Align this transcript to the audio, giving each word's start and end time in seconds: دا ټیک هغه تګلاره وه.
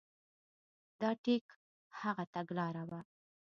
دا 1.01 1.11
ټیک 1.23 1.45
هغه 2.01 2.23
تګلاره 2.35 2.83
وه. 2.89 2.99